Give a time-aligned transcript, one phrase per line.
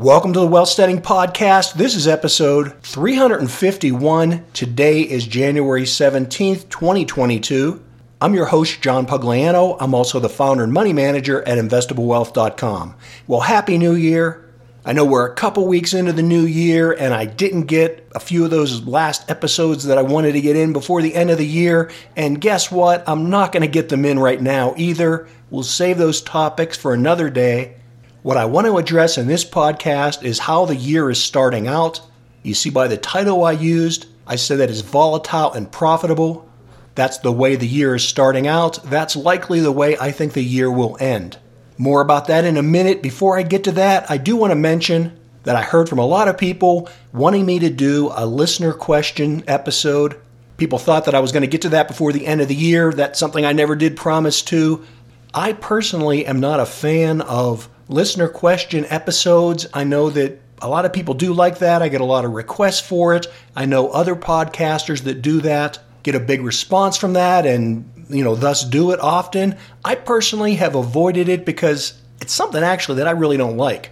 [0.00, 1.74] Welcome to the Wealth Studying Podcast.
[1.74, 4.46] This is episode 351.
[4.54, 7.84] Today is January 17th, 2022.
[8.18, 9.76] I'm your host, John Pugliano.
[9.78, 12.94] I'm also the founder and money manager at investablewealth.com.
[13.26, 14.48] Well, Happy New Year.
[14.86, 18.20] I know we're a couple weeks into the new year, and I didn't get a
[18.20, 21.36] few of those last episodes that I wanted to get in before the end of
[21.36, 21.90] the year.
[22.16, 23.06] And guess what?
[23.06, 25.28] I'm not going to get them in right now either.
[25.50, 27.76] We'll save those topics for another day.
[28.22, 32.02] What I want to address in this podcast is how the year is starting out.
[32.42, 36.46] You see, by the title I used, I said that it's volatile and profitable.
[36.94, 38.82] That's the way the year is starting out.
[38.84, 41.38] That's likely the way I think the year will end.
[41.78, 43.02] More about that in a minute.
[43.02, 46.04] Before I get to that, I do want to mention that I heard from a
[46.04, 50.20] lot of people wanting me to do a listener question episode.
[50.58, 52.54] People thought that I was going to get to that before the end of the
[52.54, 52.92] year.
[52.92, 54.84] That's something I never did promise to.
[55.32, 59.66] I personally am not a fan of listener question episodes.
[59.74, 61.82] I know that a lot of people do like that.
[61.82, 63.26] I get a lot of requests for it.
[63.56, 68.24] I know other podcasters that do that get a big response from that and you
[68.24, 69.56] know thus do it often.
[69.84, 73.90] I personally have avoided it because it's something actually that I really don't like.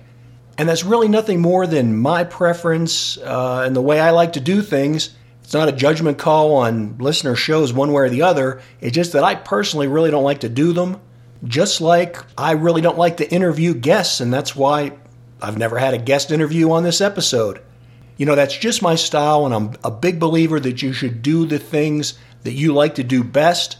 [0.56, 4.40] And that's really nothing more than my preference uh, and the way I like to
[4.40, 5.10] do things.
[5.44, 8.60] It's not a judgment call on listener shows one way or the other.
[8.80, 11.00] It's just that I personally really don't like to do them.
[11.44, 14.92] Just like I really don't like to interview guests, and that's why
[15.40, 17.60] I've never had a guest interview on this episode.
[18.16, 21.46] You know, that's just my style, and I'm a big believer that you should do
[21.46, 23.78] the things that you like to do best.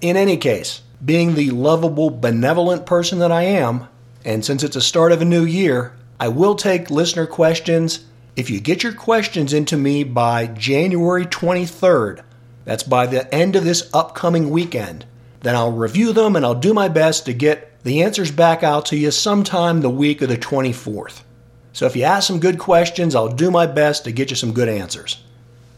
[0.00, 3.88] In any case, being the lovable, benevolent person that I am,
[4.24, 8.04] and since it's the start of a new year, I will take listener questions.
[8.36, 12.22] If you get your questions into me by January 23rd,
[12.64, 15.06] that's by the end of this upcoming weekend,
[15.42, 18.86] then I'll review them and I'll do my best to get the answers back out
[18.86, 21.22] to you sometime the week of the 24th.
[21.72, 24.52] So if you ask some good questions, I'll do my best to get you some
[24.52, 25.22] good answers.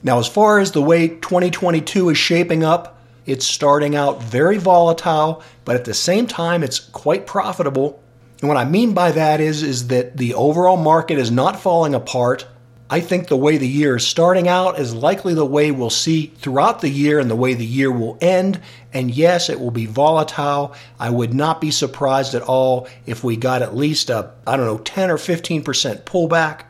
[0.02, 5.42] Now, as far as the way 2022 is shaping up, it's starting out very volatile,
[5.64, 8.02] but at the same time, it's quite profitable.
[8.40, 11.94] And what I mean by that is, is that the overall market is not falling
[11.94, 12.46] apart.
[12.92, 16.26] I think the way the year is starting out is likely the way we'll see
[16.26, 18.60] throughout the year and the way the year will end.
[18.92, 20.74] And yes, it will be volatile.
[21.00, 24.66] I would not be surprised at all if we got at least a, I don't
[24.66, 26.64] know, 10 or 15% pullback.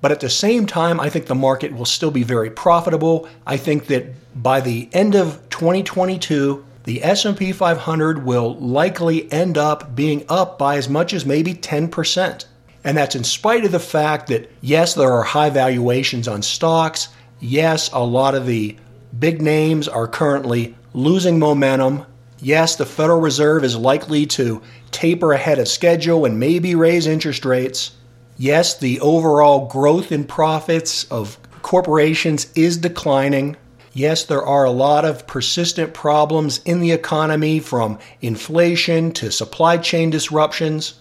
[0.00, 3.28] But at the same time, I think the market will still be very profitable.
[3.46, 4.06] I think that
[4.42, 10.78] by the end of 2022, the S&P 500 will likely end up being up by
[10.78, 12.46] as much as maybe 10%.
[12.84, 17.08] And that's in spite of the fact that, yes, there are high valuations on stocks.
[17.40, 18.76] Yes, a lot of the
[19.18, 22.06] big names are currently losing momentum.
[22.40, 27.44] Yes, the Federal Reserve is likely to taper ahead of schedule and maybe raise interest
[27.44, 27.92] rates.
[28.36, 33.56] Yes, the overall growth in profits of corporations is declining.
[33.92, 39.76] Yes, there are a lot of persistent problems in the economy from inflation to supply
[39.76, 40.94] chain disruptions.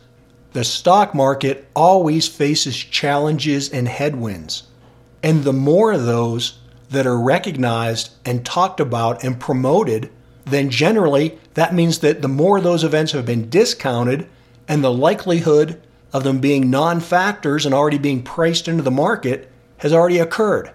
[0.54, 4.64] The stock market always faces challenges and headwinds.
[5.24, 10.10] And the more of those that are recognized and talked about and promoted,
[10.44, 14.28] then generally that means that the more those events have been discounted
[14.68, 15.82] and the likelihood
[16.12, 20.72] of them being non factors and already being priced into the market has already occurred.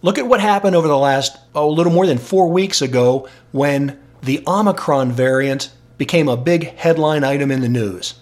[0.00, 3.28] Look at what happened over the last, oh, a little more than four weeks ago
[3.50, 8.14] when the Omicron variant became a big headline item in the news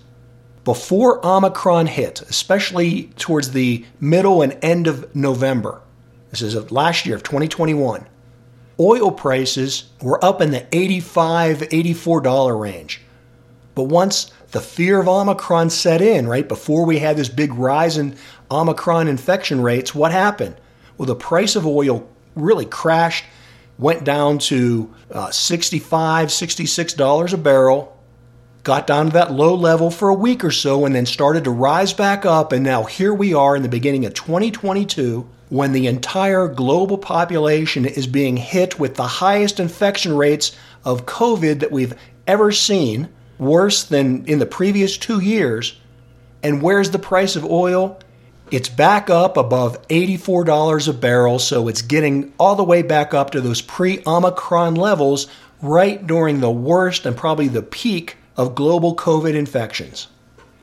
[0.65, 5.83] before Omicron hit, especially towards the middle and end of November,
[6.31, 8.07] this is of last year of 2021,
[8.81, 13.03] oil prices were up in the $85, $84 range.
[13.75, 17.99] But once the fear of Omicron set in, right before we had this big rise
[17.99, 18.17] in
[18.51, 20.57] Omicron infection rates, what happened?
[20.97, 23.25] Well, the price of oil really crashed,
[23.79, 27.94] went down to uh, $65, $66 a barrel
[28.65, 31.51] got down to that low level for a week or so, and then started to
[31.51, 32.51] rise back up.
[32.51, 37.85] And now here we are in the beginning of 2022 when the entire global population
[37.85, 41.95] is being hit with the highest infection rates of COVID that we've
[42.27, 45.79] ever seen, worse than in the previous two years.
[46.43, 48.01] And where's the price of oil?
[48.51, 53.31] It's back up above $84 a barrel, so it's getting all the way back up
[53.31, 55.27] to those pre Omicron levels
[55.61, 60.09] right during the worst and probably the peak of global COVID infections.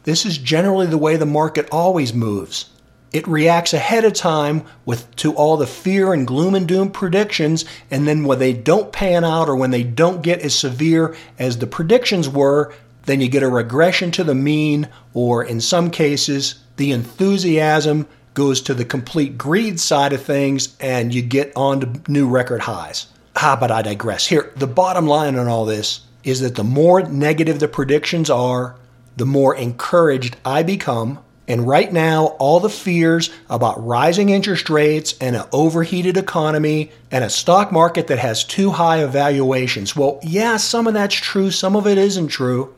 [0.03, 2.69] This is generally the way the market always moves.
[3.13, 7.65] It reacts ahead of time with to all the fear and gloom and doom predictions,
[7.91, 11.57] and then when they don't pan out or when they don't get as severe as
[11.57, 12.73] the predictions were,
[13.06, 18.62] then you get a regression to the mean, or in some cases, the enthusiasm goes
[18.62, 23.07] to the complete greed side of things and you get on to new record highs.
[23.35, 24.27] Ah, but I digress.
[24.27, 28.75] Here, the bottom line on all this is that the more negative the predictions are,
[29.18, 31.19] the more encouraged I become.
[31.47, 37.23] And right now, all the fears about rising interest rates and an overheated economy and
[37.23, 39.95] a stock market that has too high evaluations.
[39.95, 42.73] Well, yeah, some of that's true, some of it isn't true.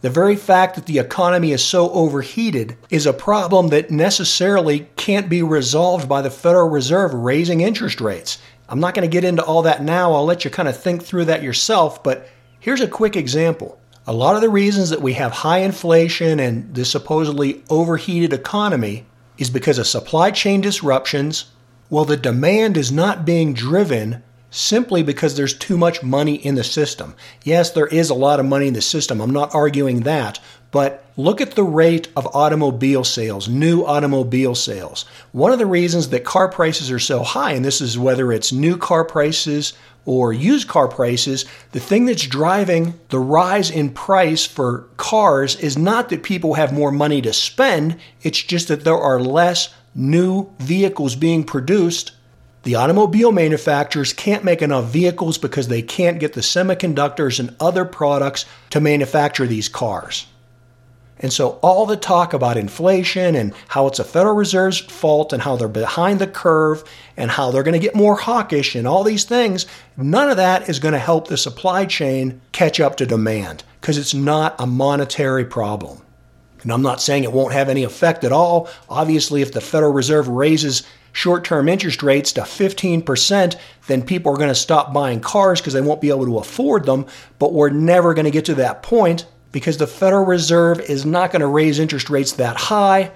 [0.00, 5.28] The very fact that the economy is so overheated is a problem that necessarily can't
[5.28, 8.38] be resolved by the Federal Reserve raising interest rates.
[8.68, 10.12] I'm not going to get into all that now.
[10.12, 12.28] I'll let you kind of think through that yourself, but
[12.66, 13.78] here's a quick example.
[14.08, 19.06] A lot of the reasons that we have high inflation and the supposedly overheated economy
[19.38, 21.44] is because of supply chain disruptions.
[21.90, 26.64] Well, the demand is not being driven simply because there's too much money in the
[26.64, 27.14] system.
[27.44, 29.20] Yes, there is a lot of money in the system.
[29.20, 30.40] I'm not arguing that.
[30.70, 35.04] But look at the rate of automobile sales, new automobile sales.
[35.32, 38.52] One of the reasons that car prices are so high, and this is whether it's
[38.52, 39.72] new car prices
[40.04, 45.78] or used car prices, the thing that's driving the rise in price for cars is
[45.78, 50.48] not that people have more money to spend, it's just that there are less new
[50.58, 52.12] vehicles being produced
[52.66, 57.84] the automobile manufacturers can't make enough vehicles because they can't get the semiconductors and other
[57.84, 60.26] products to manufacture these cars.
[61.18, 65.42] And so, all the talk about inflation and how it's a Federal Reserve's fault and
[65.42, 66.84] how they're behind the curve
[67.16, 69.64] and how they're going to get more hawkish and all these things,
[69.96, 73.96] none of that is going to help the supply chain catch up to demand because
[73.96, 76.02] it's not a monetary problem.
[76.62, 78.68] And I'm not saying it won't have any effect at all.
[78.88, 84.36] Obviously, if the Federal Reserve raises short term interest rates to 15%, then people are
[84.36, 87.06] going to stop buying cars because they won't be able to afford them.
[87.38, 89.24] But we're never going to get to that point
[89.56, 93.10] because the Federal Reserve is not going to raise interest rates that high.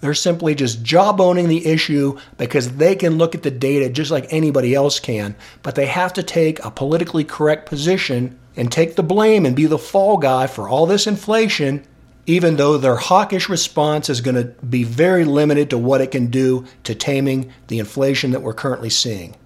[0.00, 4.32] They're simply just jawboning the issue because they can look at the data just like
[4.32, 9.02] anybody else can, but they have to take a politically correct position and take the
[9.02, 11.86] blame and be the fall guy for all this inflation
[12.26, 16.28] even though their hawkish response is going to be very limited to what it can
[16.28, 19.36] do to taming the inflation that we're currently seeing.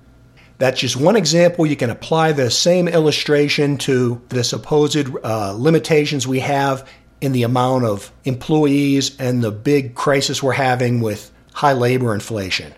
[0.59, 1.67] That's just one example.
[1.67, 6.89] You can apply the same illustration to the supposed uh, limitations we have
[7.21, 12.75] in the amount of employees and the big crisis we're having with high labor inflation.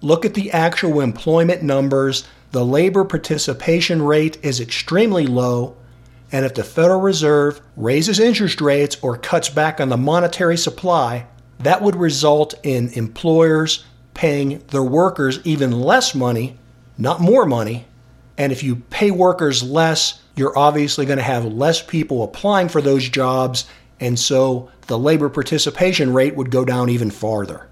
[0.00, 2.26] Look at the actual employment numbers.
[2.52, 5.76] The labor participation rate is extremely low
[6.30, 11.26] and if the Federal Reserve raises interest rates or cuts back on the monetary supply,
[11.60, 16.58] that would result in employers paying their workers even less money,
[16.98, 17.86] not more money.
[18.36, 22.80] And if you pay workers less, you're obviously going to have less people applying for
[22.80, 23.66] those jobs,
[23.98, 27.68] and so the labor participation rate would go down even farther.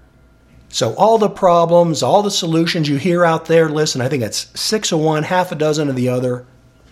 [0.69, 4.51] So, all the problems, all the solutions you hear out there, listen, I think it's
[4.59, 6.45] six of one, half a dozen of the other.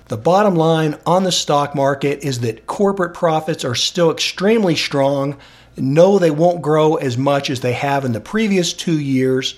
[0.08, 5.38] The bottom line on the stock market is that corporate profits are still extremely strong.
[5.76, 9.56] No, they won't grow as much as they have in the previous two years,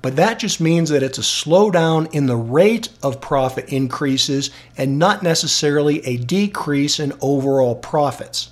[0.00, 4.98] but that just means that it's a slowdown in the rate of profit increases and
[4.98, 8.50] not necessarily a decrease in overall profits.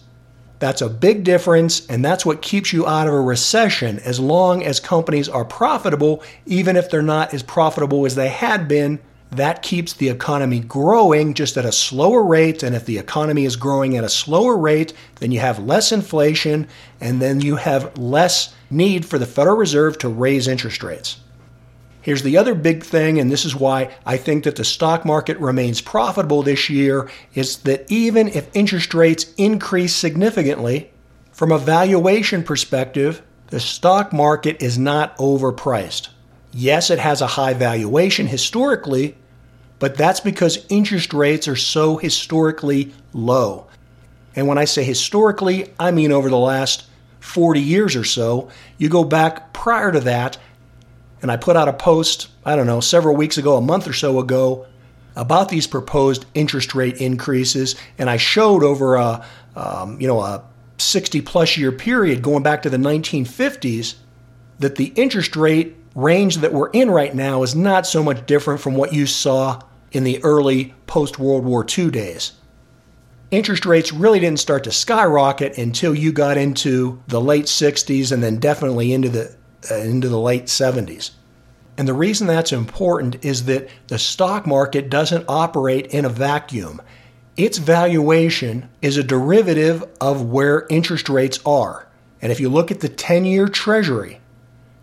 [0.59, 4.65] That's a big difference, and that's what keeps you out of a recession as long
[4.65, 8.99] as companies are profitable, even if they're not as profitable as they had been
[9.33, 12.63] that keeps the economy growing just at a slower rate.
[12.63, 16.69] And if the economy is growing at a slower rate, then you have less inflation
[17.01, 21.19] and then you have less need for the Federal Reserve to raise interest rates.
[22.07, 25.37] Here's the other big thing, and this is why I think that the stock market
[25.41, 30.89] remains profitable this year, is that even if interest rates increase significantly,
[31.33, 36.11] from a valuation perspective, the stock market is not overpriced.
[36.53, 39.17] Yes, it has a high valuation historically,
[39.81, 43.67] but that's because interest rates are so historically low.
[44.37, 46.85] And when I say historically, I mean over the last
[47.19, 48.49] 40 years or so.
[48.79, 50.39] You go back prior to that,
[51.23, 53.93] and I put out a post, I don't know, several weeks ago, a month or
[53.93, 54.67] so ago,
[55.15, 60.45] about these proposed interest rate increases, and I showed over a, um, you know, a
[60.79, 63.95] 60 plus year period going back to the 1950s
[64.59, 68.61] that the interest rate range that we're in right now is not so much different
[68.61, 69.61] from what you saw
[69.93, 72.33] in the early post World War II days.
[73.31, 78.23] Interest rates really didn't start to skyrocket until you got into the late 60s and
[78.23, 79.35] then definitely into the
[79.71, 81.11] Uh, into the late 70s.
[81.79, 86.81] And the reason that's important is that the stock market doesn't operate in a vacuum.
[87.37, 91.87] Its valuation is a derivative of where interest rates are.
[92.23, 94.21] And if you look at the 10 year Treasury,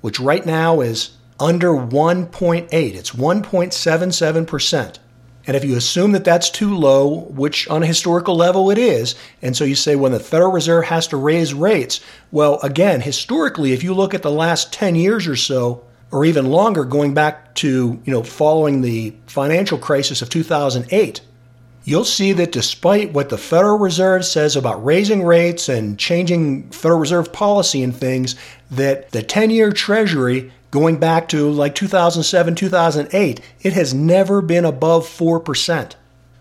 [0.01, 4.97] which right now is under 1.8, it's 1.77%.
[5.45, 9.15] And if you assume that that's too low, which on a historical level it is,
[9.41, 11.99] and so you say when the Federal Reserve has to raise rates,
[12.31, 16.45] well, again, historically, if you look at the last 10 years or so, or even
[16.45, 21.21] longer, going back to, you know, following the financial crisis of 2008,
[21.85, 26.99] you'll see that despite what the Federal Reserve says about raising rates and changing Federal
[26.99, 28.35] Reserve policy and things,
[28.71, 34.65] that the 10 year Treasury going back to like 2007, 2008, it has never been
[34.65, 35.93] above 4%.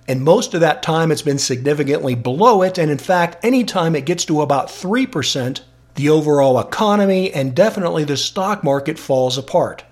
[0.08, 2.78] And most of that time it's been significantly below it.
[2.78, 5.60] And in fact, anytime it gets to about 3%,
[5.96, 9.84] the overall economy and definitely the stock market falls apart.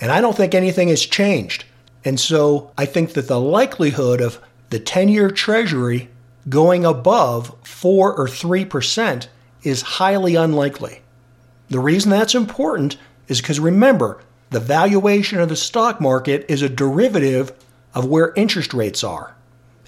[0.00, 1.64] And I don't think anything has changed.
[2.04, 6.08] And so I think that the likelihood of the 10 year Treasury
[6.48, 9.28] going above 4 or 3%
[9.62, 11.02] is highly unlikely.
[11.68, 12.96] The reason that's important
[13.30, 14.20] is because remember,
[14.50, 17.52] the valuation of the stock market is a derivative
[17.94, 19.36] of where interest rates are.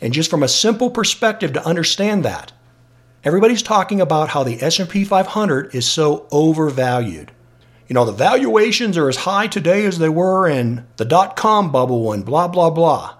[0.00, 2.52] And just from a simple perspective to understand that,
[3.24, 7.32] everybody's talking about how the S&P 500 is so overvalued.
[7.88, 12.12] You know, the valuations are as high today as they were in the dot-com bubble
[12.12, 13.16] and blah blah blah.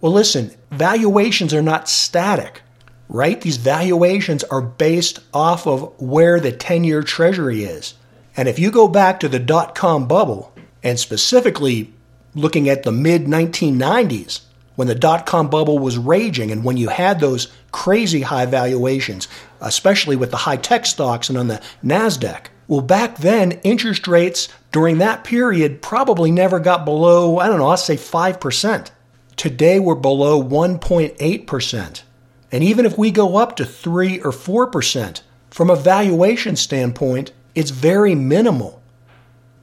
[0.00, 2.62] Well, listen, valuations are not static,
[3.08, 3.40] right?
[3.40, 7.94] These valuations are based off of where the 10-year treasury is.
[8.36, 11.92] And if you go back to the dot com bubble, and specifically
[12.34, 14.40] looking at the mid 1990s,
[14.74, 19.28] when the dot com bubble was raging and when you had those crazy high valuations,
[19.60, 24.48] especially with the high tech stocks and on the NASDAQ, well, back then, interest rates
[24.70, 28.90] during that period probably never got below, I don't know, I'll say 5%.
[29.36, 32.02] Today, we're below 1.8%.
[32.50, 35.20] And even if we go up to 3 or 4%,
[35.50, 38.82] from a valuation standpoint, it's very minimal.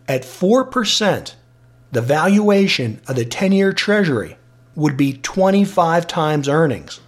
[0.08, 1.34] At 4%,
[1.91, 4.38] the valuation of the 10 year Treasury
[4.75, 7.00] would be 25 times earnings.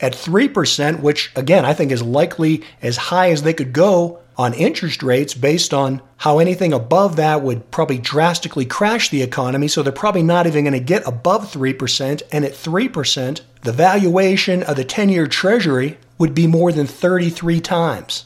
[0.00, 4.52] At 3%, which again I think is likely as high as they could go on
[4.54, 9.82] interest rates based on how anything above that would probably drastically crash the economy, so
[9.82, 12.22] they're probably not even going to get above 3%.
[12.32, 17.60] And at 3%, the valuation of the 10 year Treasury would be more than 33
[17.60, 18.24] times.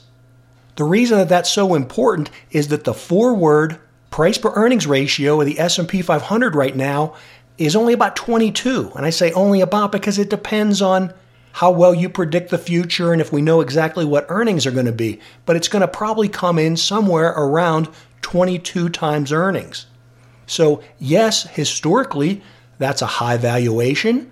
[0.79, 3.81] The reason that that's so important is that the forward
[4.11, 7.17] price per earnings ratio of the S&P 500 right now
[7.59, 8.93] is only about 22.
[8.95, 11.13] And I say only about because it depends on
[11.51, 14.87] how well you predict the future and if we know exactly what earnings are going
[14.87, 15.19] to be.
[15.47, 17.89] But it's going to probably come in somewhere around
[18.23, 19.87] 22 times earnings.
[20.47, 22.41] So, yes, historically,
[22.79, 24.31] that's a high valuation,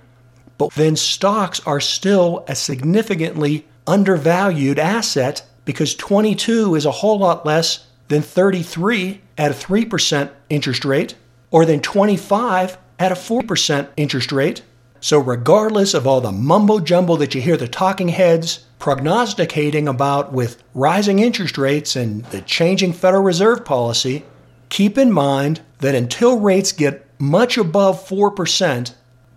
[0.59, 7.45] but then stocks are still a significantly undervalued asset because 22 is a whole lot
[7.45, 11.15] less than 33 at a 3% interest rate
[11.51, 14.63] or than 25 at a 4% interest rate.
[15.01, 20.33] So, regardless of all the mumbo jumbo that you hear the talking heads prognosticating about
[20.33, 24.25] with rising interest rates and the changing Federal Reserve policy,
[24.69, 28.95] keep in mind that until rates get much above 4%,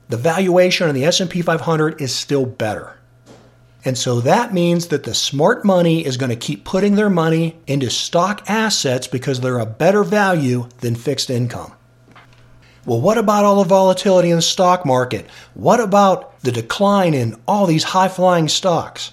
[0.08, 2.99] the valuation of the S&P 500 is still better.
[3.86, 7.58] And so that means that the smart money is going to keep putting their money
[7.66, 11.74] into stock assets because they're a better value than fixed income.
[12.86, 15.28] Well, what about all the volatility in the stock market?
[15.54, 19.12] What about the decline in all these high flying stocks?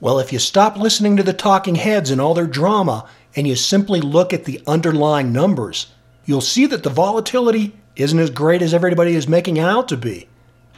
[0.00, 3.56] Well, if you stop listening to the talking heads and all their drama and you
[3.56, 5.92] simply look at the underlying numbers,
[6.24, 10.28] you'll see that the volatility isn't as great as everybody is making out to be.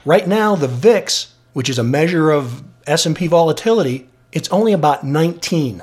[0.04, 5.82] Right now, the VIX, which is a measure of S&P volatility, it's only about 19.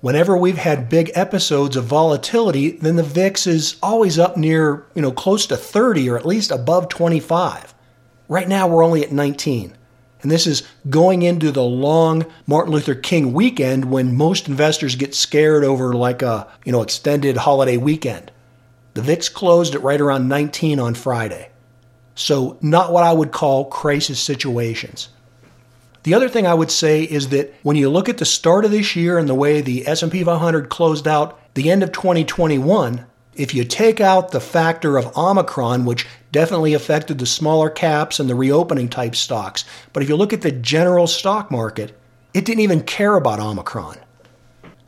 [0.00, 5.02] Whenever we've had big episodes of volatility, then the VIX is always up near, you
[5.02, 7.74] know, close to 30 or at least above 25.
[8.28, 9.76] Right now we're only at 19.
[10.22, 15.14] And this is going into the long Martin Luther King weekend when most investors get
[15.14, 18.30] scared over like a, you know, extended holiday weekend.
[18.94, 21.50] The VIX closed at right around 19 on Friday.
[22.14, 25.10] So, not what I would call crisis situations.
[26.06, 28.70] The other thing I would say is that when you look at the start of
[28.70, 33.52] this year and the way the S&P 500 closed out the end of 2021, if
[33.52, 38.36] you take out the factor of Omicron, which definitely affected the smaller caps and the
[38.36, 41.98] reopening type stocks, but if you look at the general stock market,
[42.32, 43.96] it didn't even care about Omicron.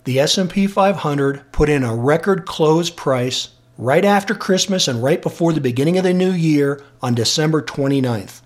[0.04, 5.52] The S&P 500 put in a record close price right after Christmas and right before
[5.52, 8.42] the beginning of the new year on December 29th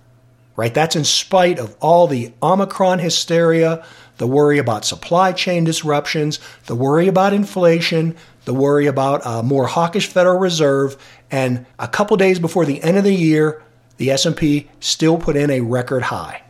[0.56, 0.72] right?
[0.72, 3.84] That's in spite of all the Omicron hysteria,
[4.18, 9.66] the worry about supply chain disruptions, the worry about inflation, the worry about a more
[9.66, 10.96] hawkish Federal Reserve,
[11.30, 13.62] and a couple days before the end of the year,
[13.96, 16.42] the S&P still put in a record high.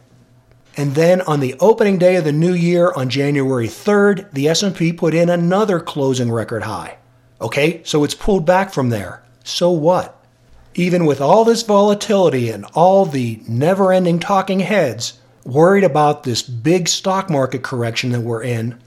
[0.76, 4.92] And then on the opening day of the new year on January 3rd, the S&P
[4.92, 6.97] put in another closing record high.
[7.40, 9.23] Okay, so it's pulled back from there.
[9.44, 10.22] So what?
[10.75, 16.88] Even with all this volatility and all the never-ending talking heads worried about this big
[16.88, 18.81] stock market correction that we're in,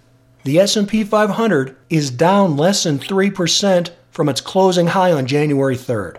[0.44, 6.18] the S&P 500 is down less than 3% from its closing high on January 3rd.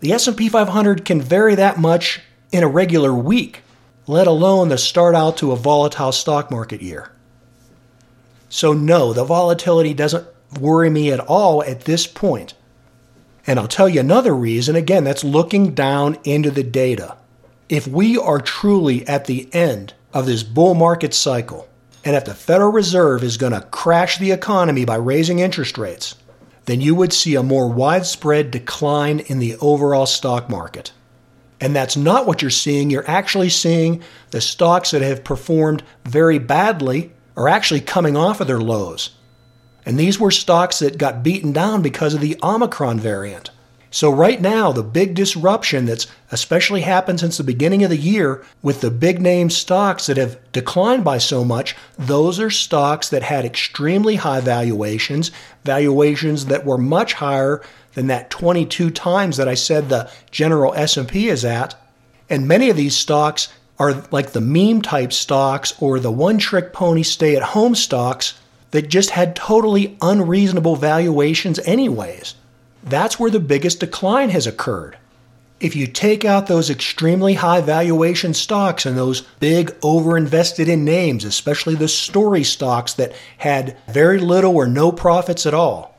[0.00, 3.62] The S&P 500 can vary that much in a regular week,
[4.06, 7.10] let alone the start out to a volatile stock market year.
[8.48, 10.26] So no, the volatility doesn't
[10.60, 12.54] worry me at all at this point.
[13.46, 17.16] And I'll tell you another reason, again, that's looking down into the data.
[17.68, 21.68] If we are truly at the end of this bull market cycle,
[22.04, 26.14] and if the Federal Reserve is going to crash the economy by raising interest rates,
[26.66, 30.92] then you would see a more widespread decline in the overall stock market.
[31.60, 32.90] And that's not what you're seeing.
[32.90, 38.46] You're actually seeing the stocks that have performed very badly are actually coming off of
[38.46, 39.10] their lows.
[39.86, 43.50] And these were stocks that got beaten down because of the Omicron variant.
[43.90, 48.44] So, right now, the big disruption that's especially happened since the beginning of the year
[48.60, 53.22] with the big name stocks that have declined by so much, those are stocks that
[53.22, 55.30] had extremely high valuations,
[55.62, 57.62] valuations that were much higher
[57.92, 61.76] than that 22 times that I said the general S&P is at.
[62.28, 63.48] And many of these stocks
[63.78, 68.34] are like the meme type stocks or the one trick pony stay at home stocks
[68.74, 72.34] that just had totally unreasonable valuations anyways.
[72.82, 74.98] That's where the biggest decline has occurred.
[75.60, 81.24] If you take out those extremely high valuation stocks and those big overinvested in names,
[81.24, 85.96] especially the story stocks that had very little or no profits at all,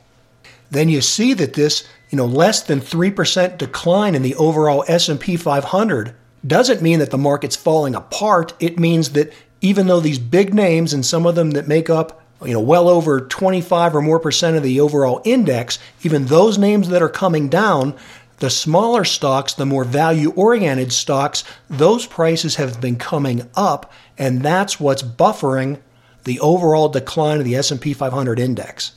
[0.70, 5.38] then you see that this, you know, less than 3% decline in the overall S&P
[5.38, 6.14] 500
[6.46, 8.52] doesn't mean that the market's falling apart.
[8.60, 12.20] It means that even though these big names and some of them that make up
[12.44, 16.88] you know, well over 25 or more percent of the overall index, even those names
[16.88, 17.96] that are coming down,
[18.38, 24.42] the smaller stocks, the more value oriented stocks, those prices have been coming up and
[24.42, 25.80] that's what's buffering
[26.24, 28.92] the overall decline of the S&P 500 index.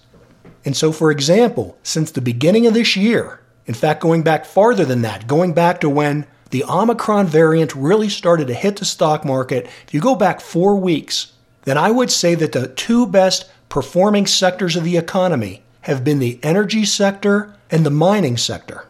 [0.65, 4.83] And so for example, since the beginning of this year, in fact going back farther
[4.83, 9.23] than that, going back to when the Omicron variant really started to hit the stock
[9.23, 11.31] market, if you go back 4 weeks,
[11.69, 16.17] then I would say that the two best performing sectors of the economy have been
[16.17, 18.85] the energy sector and the mining sector.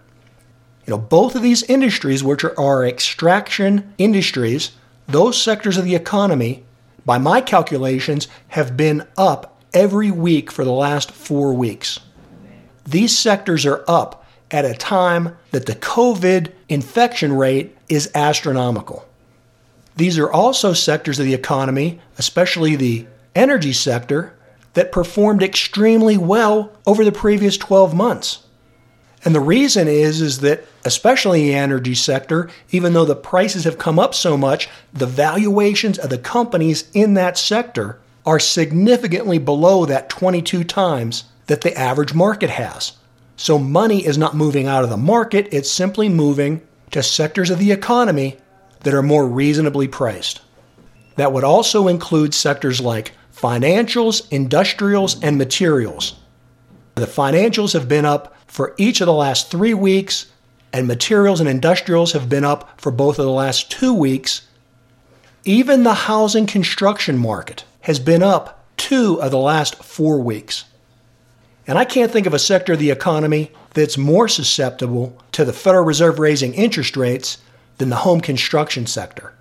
[0.86, 4.72] You know, both of these industries, which are extraction industries,
[5.08, 6.64] those sectors of the economy,
[7.06, 12.00] by my calculations, have been up every week for the last four weeks.
[12.86, 19.09] These sectors are up at a time that the COVID infection rate is astronomical.
[20.00, 24.34] These are also sectors of the economy, especially the energy sector,
[24.74, 28.44] that performed extremely well over the previous 12 months.
[29.26, 33.78] And the reason is is that especially the energy sector, even though the prices have
[33.78, 39.86] come up so much, the valuations of the companies in that sector are significantly below
[39.86, 42.94] that 22 times that the average market has.
[43.36, 47.60] So money is not moving out of the market, it's simply moving to sectors of
[47.60, 48.38] the economy
[48.82, 50.42] that are more reasonably priced.
[51.16, 56.16] That would also include sectors like financials, industrials, and materials.
[56.96, 60.28] The financials have been up for each of the last three weeks,
[60.74, 64.48] and materials and industrials have been up for both of the last two weeks.
[65.46, 70.66] Even the housing construction market has been up two of the last four weeks.
[71.68, 75.54] And I can't think of a sector of the economy that's more susceptible to the
[75.54, 77.38] Federal Reserve raising interest rates
[77.80, 79.34] than the home construction sector.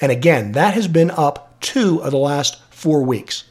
[0.00, 3.44] And again, that has been up two of the last four weeks.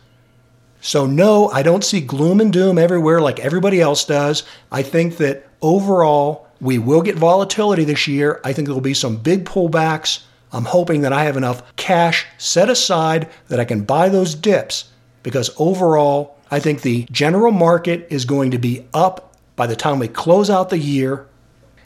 [0.82, 4.43] So, no, I don't see gloom and doom everywhere like everybody else does.
[4.71, 8.39] I think that overall, we will get volatility this year.
[8.43, 10.23] I think there will be some big pullbacks.
[10.51, 14.89] I'm hoping that I have enough cash set aside that I can buy those dips
[15.21, 19.99] because overall, I think the general market is going to be up by the time
[19.99, 21.27] we close out the year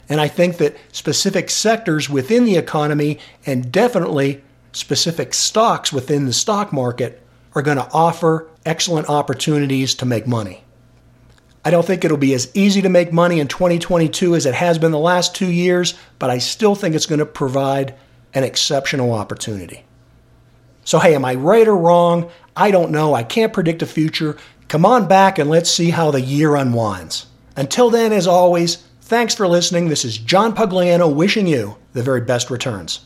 [0.08, 6.32] and I think that specific sectors within the economy and definitely specific stocks within the
[6.32, 7.22] stock market
[7.54, 10.64] are going to offer excellent opportunities to make money.
[11.64, 14.78] I don't think it'll be as easy to make money in 2022 as it has
[14.78, 17.94] been the last two years, but I still think it's going to provide
[18.34, 19.84] an exceptional opportunity.
[20.84, 22.30] So, hey, am I right or wrong?
[22.54, 23.14] I don't know.
[23.14, 24.36] I can't predict the future.
[24.68, 27.26] Come on back and let's see how the year unwinds.
[27.56, 29.88] Until then, as always, Thanks for listening.
[29.88, 32.98] This is John Pugliano wishing you the very best returns.